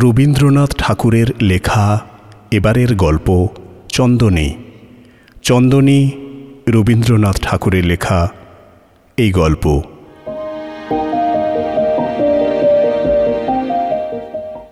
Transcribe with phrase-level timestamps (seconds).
[0.00, 2.00] রবীন্দ্রনাথ ঠাকুরের লেখা
[2.50, 3.48] এবারের গল্প
[3.88, 4.54] চন্দনী।
[5.42, 6.10] চন্দনী
[6.68, 8.28] রবীন্দ্রনাথ ঠাকুরের লেখা
[9.16, 9.80] এই গল্প।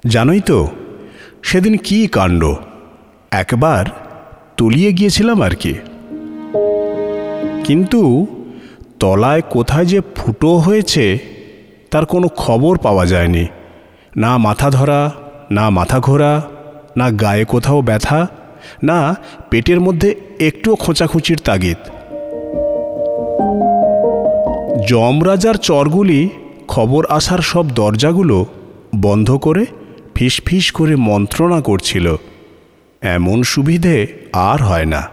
[0.06, 0.68] জানোই তো,
[1.42, 2.54] সেদিন কি কাণ্ড?
[3.30, 3.86] একবার
[4.56, 5.74] তলিয়ে গিয়েছিলাম আর কি।
[7.64, 8.26] কিন্তু
[9.00, 11.18] তলায় কোথায় যে ফুটো হয়েছে,
[11.90, 13.46] তার কোনো খবর পাওয়া যায়নি।
[14.16, 15.10] না মাথা ধরা,
[15.50, 16.42] না মাথা ঘোরা,
[16.96, 18.26] না গায়ে কোথাও ব্যথা,
[18.82, 19.16] না
[19.50, 21.76] পেটের মধ্যে একটুও খোঁচাখুচির তাগিদ।
[24.88, 26.28] যমরাজার চরগুলি
[26.68, 28.46] খবর আসার সব দরজাগুলো
[28.96, 29.66] বন্ধ করে
[30.14, 32.16] ফিস ফিস করে মন্ত্রণা করছিল।
[33.02, 35.08] এমন সুবিধে আর হয় না।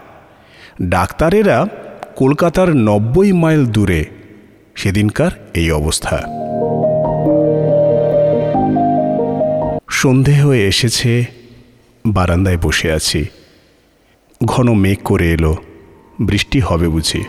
[0.84, 1.68] ডাক্তারেরা
[2.16, 4.06] কলকাতার নব্বই মাইল দূরে।
[4.76, 6.37] সেদিনকার এই অবস্থা।
[10.00, 11.12] সন্ধে হয়ে এসেছে,
[12.06, 13.22] বারান্দায় বসে আছি।
[14.46, 15.54] ঘন মেঘ করে এলো,
[16.22, 17.22] বৃষ্টি হবে বুঝি।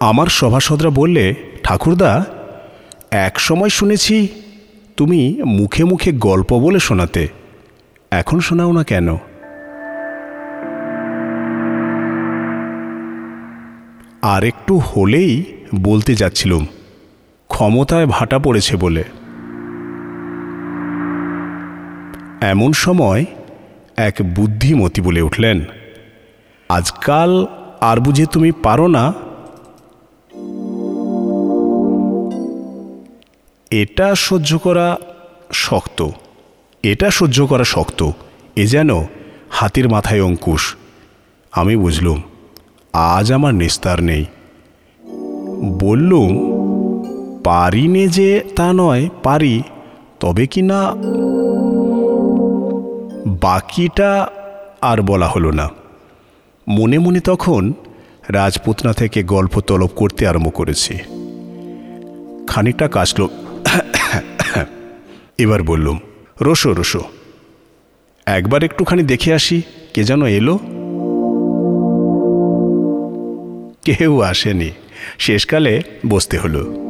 [0.00, 1.24] আমার সভাসদরা বললে,
[1.62, 2.12] ঠাকুরদা,
[3.26, 4.16] এক সময় শুনেছি
[4.96, 5.20] তুমি
[5.58, 7.24] মুখে মুখে গল্প বলে শোনাতে,
[8.10, 9.08] এখন শোনাও না কেন?
[14.34, 15.32] আর একটু হলেই
[15.82, 16.64] বলতে যাচ্ছিলুম
[17.54, 19.04] ক্ষমতায় ভাটা পড়েছে বলে।
[22.40, 23.24] এমন সময়
[23.96, 25.64] এক বুদ্ধিমতী বলে উঠলেন,
[26.68, 27.46] আজকাল
[27.80, 29.04] আর বুঝে তুমি পারো না।
[33.70, 34.96] এটা সহ্য করা
[35.52, 36.08] শক্ত,
[36.82, 38.10] এটা সহ্য করা শক্ত,
[38.56, 38.90] এ যেন
[39.50, 40.76] হাতির মাথায় অঙ্কুশ।
[41.52, 42.18] আমি বুঝলুম,
[42.92, 44.24] আজ আমার নিস্তার নেই।
[45.78, 46.53] বললুম
[47.44, 49.62] পারি নে যে তা নয়, পারি,
[50.20, 50.92] তবে কি না?
[53.40, 54.28] বাকিটা
[54.80, 55.68] আর বলা হলো না।
[56.68, 57.72] মনে মনে তখন
[58.28, 60.94] রাজপুতনা থেকে গল্প তলব করতে আরম্ভ করেছি।
[62.46, 63.28] খানিকটা কাশল
[65.38, 65.98] এবার বললুম,
[66.42, 67.00] রসো রসো,
[68.26, 69.62] একবার একটুখানি দেখে আসি,
[69.94, 70.58] কে যেন এলো।
[73.84, 74.70] কেউ আসেনি,
[75.18, 76.84] শেষকালে বসতে হলো।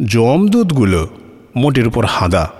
[0.00, 1.08] জমদূতগুলো
[1.56, 2.50] মোটের উপর হাঁদা।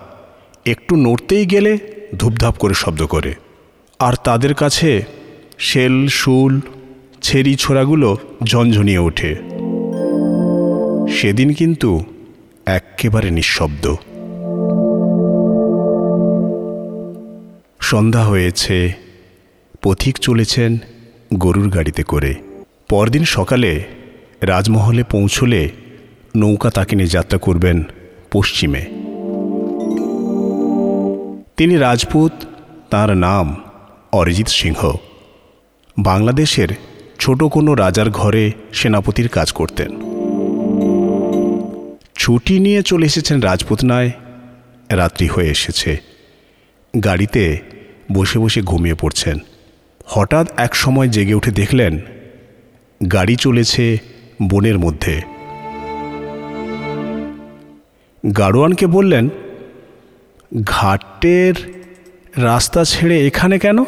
[0.66, 1.78] একটু নড়তেই গেলে
[2.18, 3.34] ধূপধাপ করে শব্দ করে।
[3.98, 5.04] আর তাদের কাছে
[5.58, 6.60] শেল, শুল
[7.22, 9.34] ছেড়ি ছোড়াগুলো ঝনঝনিয়ে ওঠে।
[11.14, 12.04] সেদিন কিন্তু
[12.66, 13.94] একেবারে নিঃশব্দ।
[17.80, 18.92] সন্ধ্যা হয়েছে,
[19.82, 20.78] পথিক চলেছেন
[21.34, 22.34] গরুর গাড়িতে করে।
[22.88, 23.84] পরদিন সকালে
[24.40, 25.70] রাজমহলে পৌঁছলে
[26.36, 27.82] নৌকা তাকে নিয়ে যাত্রা করবেন
[28.32, 28.80] পশ্চিমে।
[31.56, 32.32] তিনি রাজপুত,
[32.90, 33.56] তার নাম
[34.12, 34.92] অরিজিৎ সিংহ।
[35.98, 36.68] বাংলাদেশের
[37.18, 39.90] ছোট কোনো রাজার ঘরে সেনাপতির কাজ করতেন।
[42.16, 44.10] ছুটি নিয়ে চলে এসেছেন রাজপুতনায়,
[44.90, 45.98] রাত্রি হয়ে এসেছে।
[47.04, 47.60] গাড়িতে
[48.12, 49.38] বসে বসে ঘুমিয়ে পড়ছেন।
[50.06, 51.98] হঠাৎ এক সময় জেগে উঠে দেখলেন,
[53.12, 53.98] গাড়ি চলেছে
[54.42, 55.33] বনের মধ্যে।
[58.32, 59.28] গাড়োয়ানকে বললেন,
[60.62, 61.54] ঘাটের
[62.36, 63.84] রাস্তা ছেড়ে এখানে কেন?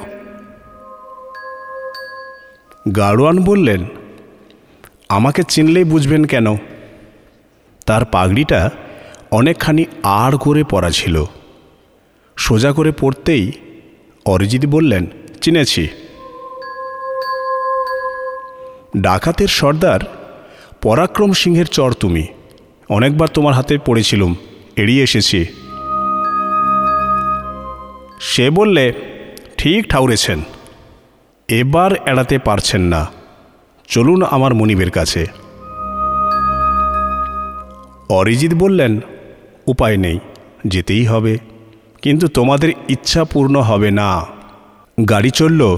[2.96, 3.84] গাড়োয়ান বললেন,
[5.08, 6.56] আমাকে চিনলেই বুঝবেন কেন।
[7.86, 8.70] তার পাগড়িটা
[9.30, 11.24] অনেকখানি আড় করে পরা ছিল।
[12.36, 13.52] সোজা করে পড়তেই
[14.24, 15.06] অরিজিৎ বললেন,
[15.40, 15.88] চিনেছি।
[18.96, 20.00] ডাকাতের সর্দার,
[20.82, 22.26] পরাক্রম সিংহের চর তুমি।
[22.88, 24.34] অনেকবার তোমার হাতে পড়েছিলুম,
[24.76, 25.46] এড়িয়ে এসেছি।
[28.20, 28.92] সে বললে,
[29.58, 30.42] ঠিক ঠাউরেছেন,
[31.48, 33.06] এবার এড়াতে পারছেন না।
[33.88, 35.26] চলুন আমার মনিবের কাছে।
[38.08, 39.00] অরিজিৎ বললেন,
[39.66, 40.18] উপায় নেই,
[40.66, 41.38] যেতেই হবে।
[42.02, 44.26] কিন্তু তোমাদের ইচ্ছা পূর্ণ হবে না।
[45.10, 45.76] গাড়ি চলল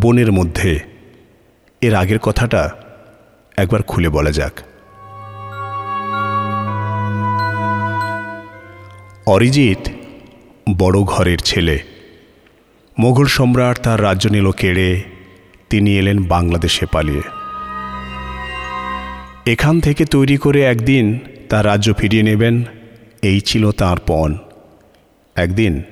[0.00, 0.80] বনের মধ্যে।
[1.80, 2.70] এর আগের কথাটা
[3.56, 4.52] একবার খুলে বলা যাক।
[9.28, 9.88] অরিজিৎ,
[10.78, 11.78] বড় ঘরের ছেলে।
[12.98, 15.02] মোগল সম্রাট তার রাজ্য নিল কেড়ে,
[15.70, 17.20] তিনি এলেন বাংলাদেশে পালিয়ে।
[19.52, 22.64] এখান থেকে তৈরি করে একদিন তার রাজ্য ফিরিয়ে নেবেন,
[23.22, 24.38] এই ছিল তাঁর পণ।
[25.36, 25.82] একদিন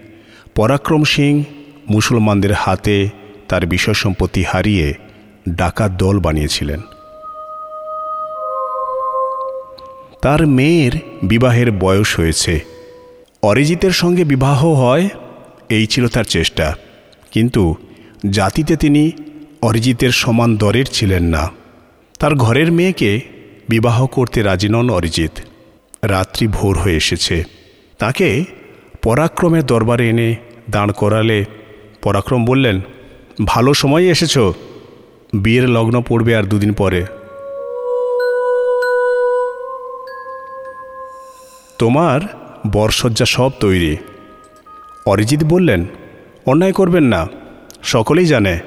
[0.55, 1.45] পরাক্রম সিং
[1.91, 3.09] মুসলমানদের হাতে
[3.49, 4.95] তার বিষয় সম্পত্তি হারিয়ে
[5.49, 6.81] ডাকাত দল বানিয়েছিলেন।
[10.23, 10.93] তার মেয়ের
[11.23, 12.76] বিবাহের বয়স হয়েছে।
[13.47, 15.09] অরিজিতের সঙ্গে বিবাহ হয়,
[15.69, 16.75] এই ছিল তার চেষ্টা।
[17.31, 17.75] কিন্তু
[18.31, 19.13] জাতিতে তিনি
[19.63, 21.51] অরিজিতের সমান দরের ছিলেন না।
[22.19, 23.21] তার ঘরের মেয়েকে
[23.69, 25.31] বিবাহ করতে রাজি নন অরিজিৎ।
[26.03, 27.45] রাত্রি ভোর হয়ে এসেছে।
[27.99, 28.45] তাকে
[29.03, 30.37] পরাক্রমের দরবারে এনে
[30.71, 31.45] দাঁড় করালে
[32.03, 32.81] পরাক্রম বললেন,
[33.45, 34.39] ভালো সময় এসেছ।
[35.35, 37.05] বিয়ের লগ্ন পড়বে আর দুদিন পরে।
[41.79, 43.97] তোমার বরসজ্জা সব তৈরি।
[45.07, 45.87] অরিজিৎ বললেন,
[46.47, 47.27] অন্যায় করবেন না,
[47.83, 48.59] সকলেই জানে।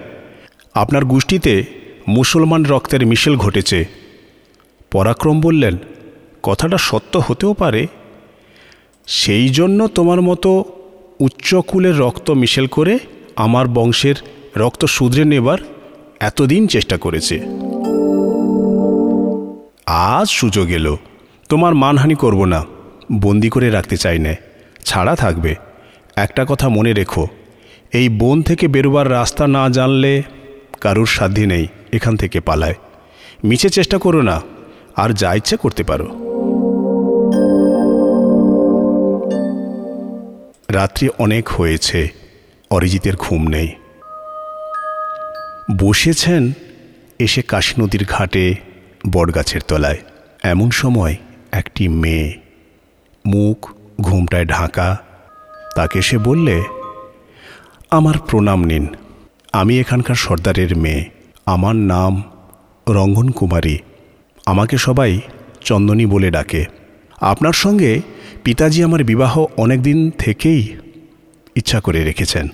[0.73, 1.63] আপনার গোষ্ঠীতে
[2.07, 3.85] মুসলমান রক্তের মিশেল ঘটেছে।
[4.91, 5.77] পরাক্রম বললেন,
[6.43, 7.87] কথাটা সত্য হতেও পারে।
[9.07, 10.65] সেই জন্য তোমার মতো
[11.19, 12.99] উচ্চকুলের রক্ত মিশেল করে
[13.35, 14.15] আমার বংশের
[14.57, 15.57] রক্ত শুধরে নেবার
[16.19, 17.39] এতদিন চেষ্টা করেছে।
[19.85, 20.97] আজ সুযোগ এলো,
[21.49, 22.65] তোমার মানহানি করব না।
[23.11, 24.35] বন্দি করে রাখতে চাই না।
[24.85, 25.55] ছাড়া থাকবে।
[26.15, 27.27] একটা কথা মনে রেখো,
[27.93, 30.23] এই বন থেকে বেরোবার রাস্তা না জানলে
[30.81, 32.75] কারুর সাধ্যি নেই এখান থেকে পালায়।
[33.43, 34.41] মিছে চেষ্টা করো না,
[34.95, 36.05] আর যা ইচ্ছে করতে পারো।
[40.69, 42.09] রাত্রি অনেক হয়েছে,
[42.71, 43.67] অরিজিতের ঘুম নেই।
[45.79, 46.51] বসেছেন
[47.19, 48.55] এসে কাশী নদীর ঘাটে
[49.13, 49.97] বটগাছের তলায়।
[50.43, 51.15] এমন সময়
[51.51, 52.48] একটি মেয়ে
[53.25, 53.71] মুখ,
[54.01, 54.97] ঘুমটায় ঢাকা।
[55.75, 56.63] তাকে সে বললে,
[57.91, 58.87] আমার প্রণাম নিন।
[59.53, 61.09] আমি এখানকার সর্দারের মেয়ে।
[61.45, 62.23] আমার নাম
[62.89, 63.77] রঙ্গন কুমারী
[64.45, 65.19] আমাকে সবাই
[65.61, 66.65] চন্দনী বলে ডাকে।
[67.21, 68.01] আপনার সঙ্গে
[68.43, 70.75] পিতাজি আমার বিবাহ অনেক দিন থেকেই
[71.55, 72.47] ইচ্ছা করে রেখেছেন।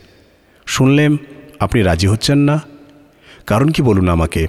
[0.66, 1.18] শুনলেম
[1.60, 2.62] আপনি রাজি হচ্ছেন না?
[3.48, 4.48] কারণ কি বলুন আমাকে?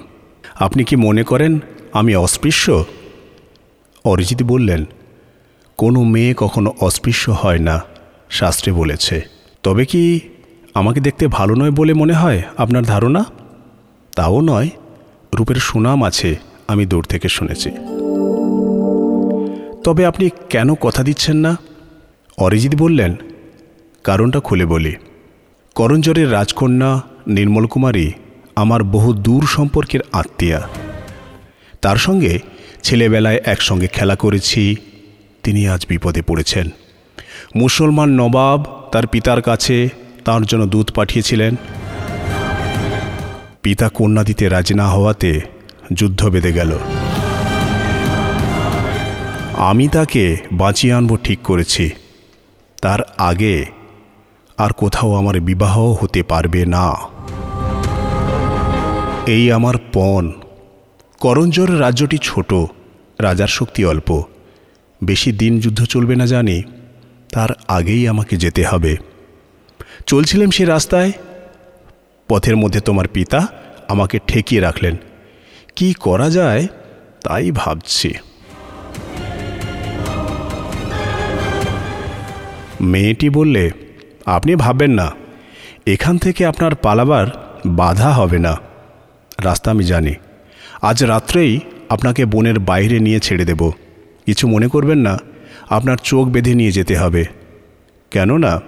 [0.55, 1.59] আপনি কি মনে করেন
[1.93, 2.85] আমি অস্পৃশ্য?
[4.05, 4.85] অরিজিৎ বললেন
[5.79, 7.85] কোনো মেয়ে কখনো অস্পৃশ্য হয় না,
[8.31, 9.23] শাস্ত্রে বলেছে।
[9.63, 10.21] তবে কি
[10.75, 13.25] আমাকে দেখতে ভালো নয় বলে মনে হয় আপনার ধারণা?
[14.17, 14.69] তাও নয়,
[15.35, 16.37] রূপের সুনাম আছে,
[16.69, 17.71] আমি দূর থেকে শুনেছি।
[19.85, 21.57] তবে আপনি কেন কথা দিচ্ছেন না?
[22.39, 23.17] অরিজিৎ বললেন,
[24.05, 24.95] কারণটা খুলে বলি।
[25.75, 28.13] করঞ্জরের রাজকন্যা নির্মল কুমারী
[28.57, 30.61] আমার বহু দূর সম্পর্কের আত্মীয়া।
[31.81, 32.39] তার সঙ্গে
[32.83, 34.77] ছেলেবেলায় একসঙ্গে খেলা করেছি
[35.47, 36.67] তিনি আজ বিপদে পড়েছেন।
[37.57, 39.89] মুসলমান নবাব তার পিতার কাছে
[40.25, 41.57] তার জন্য দুধ পাঠিয়েছিলেন।
[43.63, 45.41] পিতা কন্যা দিতে রাজি না হওয়াতে
[45.93, 46.79] যুদ্ধ বেঁধে গেল।
[49.57, 51.91] আমি তাকে বাঁচিয়ে আনব ঠিক করেছি।
[52.83, 53.67] তার আগে
[54.59, 56.95] আর কোথাও আমার বিবাহ হতে পারবে না।
[59.27, 60.33] এই আমার পণ।
[61.21, 62.55] করঞ্জর রাজ্যটি ছোট,
[63.19, 64.23] রাজার শক্তি অল্প।
[65.05, 66.63] বেশি দিন যুদ্ধ চলবে না জানি,
[67.33, 68.97] তার আগেই আমাকে যেতে হবে।
[70.07, 71.13] চলছিলাম সে রাস্তায়।
[72.29, 73.47] পথের মধ্যে তোমার পিতা
[73.89, 74.97] আমাকে ঠেকিয়ে রাখলেন।
[75.77, 76.67] কি করা যায়,
[77.23, 78.15] তাই ভাবছি।
[82.81, 83.71] মেয়েটি বললে,
[84.27, 85.11] আপনি ভাববেন না,
[85.87, 87.27] এখান থেকে আপনার পালাবার
[87.67, 88.57] বাধা হবে না।
[89.45, 90.15] রাস্তা আমি জানি।
[90.83, 93.71] আজ রাত্রেই আপনাকে বনের বাইরে নিয়ে ছেড়ে দেব।
[94.27, 95.19] কিছু মনে করবেন না,
[95.71, 97.25] আপনার চোখ বেঁধে নিয়ে যেতে হবে।
[98.11, 98.61] কেননা,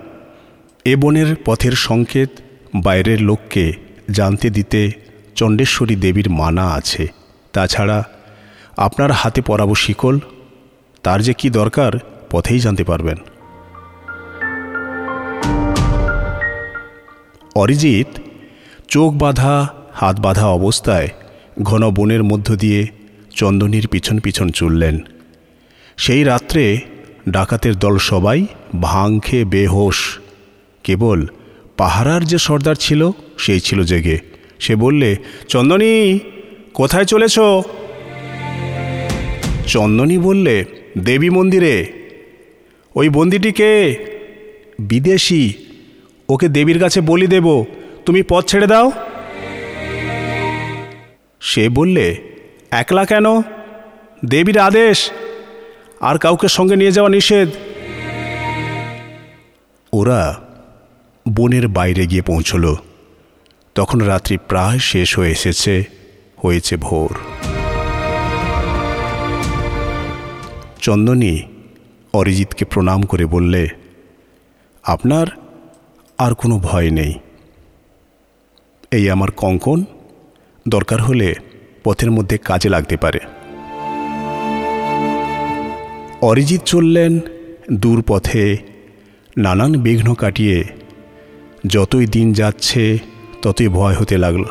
[0.85, 2.31] এ বনের পথের সংকেত
[2.77, 3.73] বাইরের লোককে
[4.11, 4.91] জানতে দিতে
[5.35, 7.09] চণ্ডেশ্বরী দেবীর মানা আছে।
[7.53, 8.05] তাছাড়া,
[8.77, 10.19] আপনার হাতে পরাবো শিকল,
[11.03, 11.93] তার যে কি দরকার
[12.31, 13.17] পথেই জানতে পারবেন।
[17.55, 18.07] অরিজিৎ,
[18.89, 21.09] চোখ বাঁধা, হাত বাঁধা অবস্থায়
[21.63, 22.87] ঘন বনের মধ্য দিয়ে
[23.31, 24.99] চন্দনীর পিছন পিছন চললেন।
[25.99, 26.81] সেই রাত্রে
[27.29, 28.47] ডাকাতের দল সবাই
[28.83, 30.19] ভাং খেয়ে বেহোশ।
[30.85, 31.27] কেবল
[31.77, 34.19] পাহারার যে সর্দার ছিল, সেই ছিল জেগে।
[34.59, 35.17] সে বললে,
[35.49, 36.19] চন্দনী,
[36.75, 37.39] কোথায় চলেছ?
[39.67, 40.65] চন্দনী বললে,
[40.99, 41.93] দেবী মন্দিরে।
[42.95, 43.97] ওই বন্দিটিকে
[44.79, 45.53] বিদেশি।
[46.29, 47.65] ওকে দেবীর কাছে বলি দেব।
[48.07, 48.93] তুমি পথ ছেড়ে দাও।
[51.41, 52.17] সে বললে,
[52.71, 53.43] একলা কেন?
[54.25, 55.11] দেবীর আদেশ।
[56.01, 57.49] আর কাউকে সঙ্গে নিয়ে যাওয়া নিষেধ।
[59.93, 60.41] ওরা
[61.29, 62.75] বনের বাইরে গিয়ে পৌঁছল।
[63.75, 65.85] তখন রাত্রি প্রায় শেষ হয়ে এসেছে,
[66.45, 67.17] হয়েছে ভোর।
[70.81, 71.43] চন্দনী
[72.13, 73.69] অরিজিৎকে প্রণাম করে বললে,
[74.83, 75.27] আপনার
[76.19, 77.15] আর কোনো ভয় নেই।
[78.91, 79.85] এই আমার কঙ্কন
[80.69, 81.35] দরকার হলে
[81.85, 83.19] পথের মধ্যে কাজে লাগতে পারে।
[86.23, 87.21] অরিজিৎ চললেন
[87.73, 88.59] দূর পথে
[89.37, 90.65] নানান বিঘ্ন কাটিয়ে।
[91.67, 92.99] যতই দিন যাচ্ছে,
[93.43, 94.45] ততই ভয় হতে লাগল।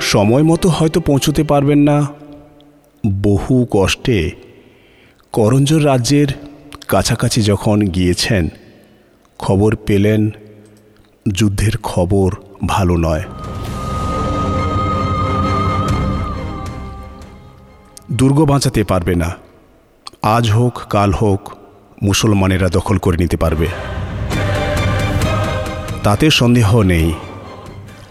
[0.00, 2.06] সময় মতো হয়তো পৌঁছতে পারবেন না।
[3.22, 4.30] বহু কষ্টে
[5.32, 6.26] করঞ্জর রাজ্যের
[6.88, 8.48] কাছাকাছি যখন গিয়েছেন,
[9.38, 10.30] খবর পেলেন,
[11.32, 12.32] যুদ্ধের খবর
[12.66, 13.22] ভালো নয়।
[18.16, 19.30] দুর্গ বাঁচাতে পারবে না।
[20.36, 21.42] আজ হোক, কাল হোক,
[22.02, 23.68] মুসলমানেরা দখল করে নিতে পারবে।
[26.02, 27.08] তাতে সন্দেহ নেই।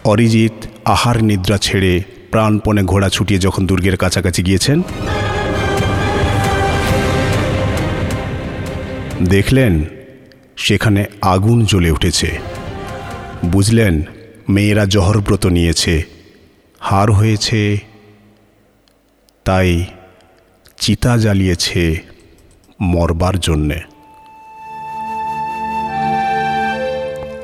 [0.04, 1.94] অরিজিৎ আহার নিদ্রা ছেড়ে
[2.32, 4.78] প্রাণপণে ঘোড়া ছুটিয়ে যখন দুর্গের কাছাকাছি গিয়েছেন,
[9.30, 9.74] দেখলেন
[10.58, 11.02] সেখানে
[11.34, 12.30] আগুন জ্বলে উঠেছে।
[13.46, 13.94] বুঝলেন,
[14.50, 15.94] মেয়েরা জহরব্রত নিয়েছে।
[16.82, 17.60] হার হয়েছে
[19.46, 19.86] তাই
[20.78, 21.96] চিতা জ্বালিয়েছে
[22.82, 23.82] মরবার জন্যে।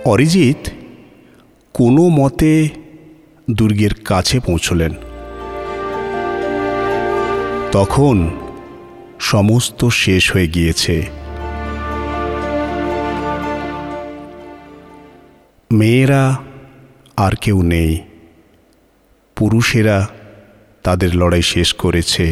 [0.06, 0.72] অরিজিৎ
[1.74, 2.70] কোনো মতে
[3.52, 4.94] দুর্গের কাছে পৌঁছলেন।
[7.72, 8.30] তখন
[9.20, 11.06] সমস্ত শেষ হয়ে গিয়েছে।
[15.72, 16.38] মেয়েরা
[17.18, 18.02] আর কেউ নেই,
[19.36, 20.08] পুরুষেরা
[20.84, 22.26] তাদের লড়াই শেষ করেছে।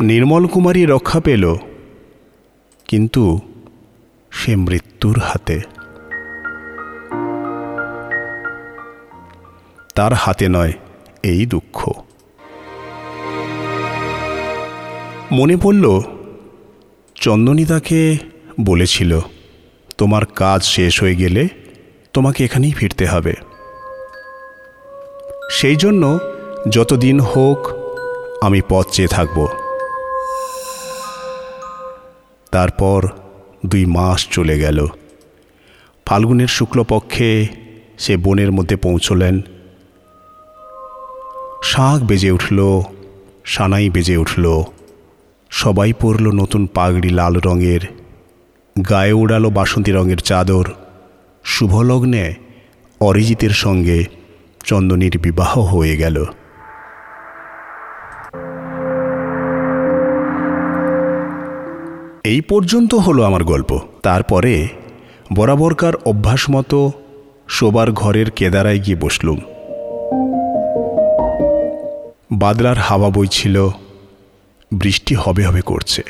[0.00, 1.44] নির্মল কুমারী রক্ষা পেল,
[2.88, 3.22] কিন্তু
[4.32, 5.56] সে মৃত্যুর হাতে।
[9.94, 10.72] তার হাতে নয়,
[11.22, 11.78] এই দুঃখ।
[15.32, 15.84] মনে পড়ল,
[17.16, 18.00] চন্দনী তাকে
[18.60, 19.12] বলেছিল,
[19.98, 21.42] তোমার কাজ শেষ হয়ে গেলে
[22.12, 23.34] তোমাকে এখানেই ফিরতে হবে।
[25.50, 26.18] সেই জন্য
[26.68, 27.70] যতদিন হোক
[28.40, 29.48] আমি পথ চেয়ে থাকব।
[32.50, 33.08] তারপর
[33.66, 34.86] দুই মাস চলে গেল।
[36.06, 37.46] ফাল্গুনের শুক্লপক্ষে
[37.98, 39.40] সে বনের মধ্যে পৌঁছলেন।
[41.64, 42.80] শাঁখ বেজে উঠল,
[43.44, 44.62] সানাই বেজে উঠল।
[45.50, 47.80] সবাই পরল নতুন পাগড়ি লাল রঙের।
[48.90, 50.64] গায়ে উড়ালো বাসন্তী রঙের চাদর।
[51.44, 52.34] শুভলগ্নে
[53.00, 54.04] অরিজিতের সঙ্গে
[54.66, 56.24] চন্দনীর বিবাহ হয়ে গেল।
[62.24, 64.68] এই পর্যন্ত হলো আমার গল্প। তারপরে
[65.32, 66.92] বরাবরকার অভ্যাস মতো
[67.48, 69.38] শোবার ঘরের কেদারায় গিয়ে বসলুম।
[72.32, 73.68] বাদলার হাওয়া বইছিল
[74.74, 76.02] বৃষ্টি হবে হবে করছে।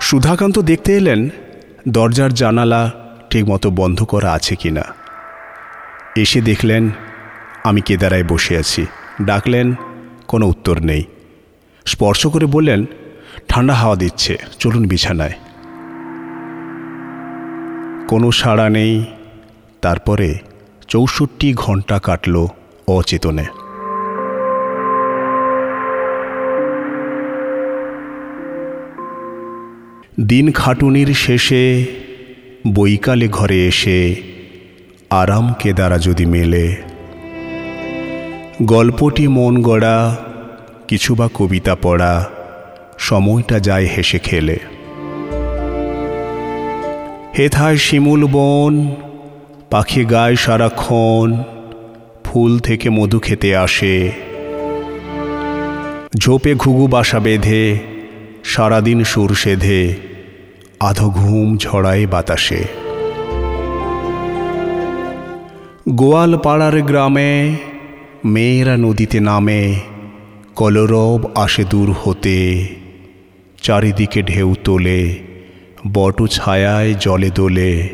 [0.00, 1.28] সুধাকান্ত দেখতে এলেন,
[1.88, 3.01] দরজার জানালা
[3.32, 4.82] ঠিকমতো বন্ধ করা আছে কি না?
[6.16, 6.90] এসে দেখলেন,
[7.64, 8.86] আমি কেদারায় বসে আছি।
[9.22, 9.74] ডাকলেন,
[10.28, 11.04] কোনো উত্তর নেই।
[11.84, 12.84] স্পর্শ করে বললেন,
[13.48, 15.32] ঠান্ডা হাওয়া দিচ্ছে, চলুন বিছানায়।
[18.08, 19.04] কোনো সাড়া নেই।
[19.82, 20.38] তারপরে
[20.88, 22.46] চৌষট্টি ঘণ্টা কাটল
[22.88, 23.44] অচেতনে।
[30.20, 31.86] দিন খাটুনির শেষে
[32.66, 34.14] বৈকালে ঘরে এসে
[35.10, 36.76] আরাম কেদারা যদি মেলে।
[38.62, 40.16] গল্পটি মন গড়া,
[40.88, 42.30] কিছু বা কবিতা পড়া,
[42.98, 44.58] সময়টা যায় হেসে খেলে।
[47.38, 48.94] হেথায় শিমুল বন,
[49.70, 51.42] পাখি গায় সারাক্ষণ,
[52.24, 54.12] ফুল থেকে মধু খেতে আসে।
[56.16, 57.78] ঝোপে ঘুঘু বাসা বেঁধে,
[58.44, 60.11] সারাদিন সুর সেধে
[60.82, 62.64] আধো ঘুম ঝড়ায় বাতাসে।
[65.90, 67.56] গোয়াল পাড়ার গ্রামে
[68.24, 69.74] মেয়েরা নদীতে নামে,
[70.54, 72.66] কলরব আসে দূর হতে,
[73.62, 75.18] চারিদিকে ঢেউ তোলে,
[75.94, 77.88] বট ছায়ায় জলে দোলে,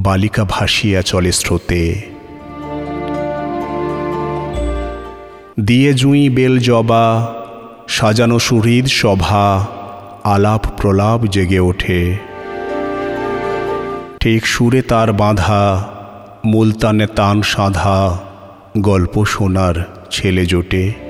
[0.00, 2.02] বালিকা ভাসিয়া চলে স্রোতে।
[5.60, 7.34] দিয়ে জুঁই বেল জবা,
[7.88, 9.66] সাজানো সুহৃদ সভা
[10.34, 12.00] আলাপ প্রলাপ জেগে ওঠে।
[14.20, 15.62] ঠিক সুরে তার বাঁধা,
[16.44, 18.00] মুলতানে তান সাধা,
[18.80, 19.76] গল্প শোনার
[20.10, 21.07] ছেলে জোটে।